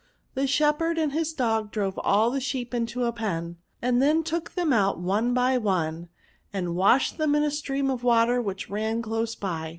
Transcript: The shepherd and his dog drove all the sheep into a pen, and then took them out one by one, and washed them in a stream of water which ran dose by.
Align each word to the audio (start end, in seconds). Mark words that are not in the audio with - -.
The 0.33 0.47
shepherd 0.47 0.97
and 0.97 1.11
his 1.11 1.31
dog 1.31 1.69
drove 1.69 1.99
all 1.99 2.31
the 2.31 2.39
sheep 2.41 2.73
into 2.73 3.03
a 3.03 3.11
pen, 3.13 3.57
and 3.83 4.01
then 4.01 4.23
took 4.23 4.53
them 4.55 4.73
out 4.73 4.97
one 4.97 5.31
by 5.35 5.59
one, 5.59 6.09
and 6.51 6.75
washed 6.75 7.19
them 7.19 7.35
in 7.35 7.43
a 7.43 7.51
stream 7.51 7.91
of 7.91 8.03
water 8.03 8.41
which 8.41 8.67
ran 8.67 9.01
dose 9.01 9.35
by. 9.35 9.69